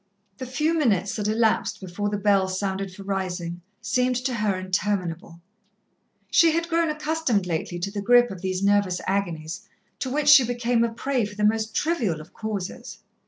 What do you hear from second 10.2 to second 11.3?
she became a prey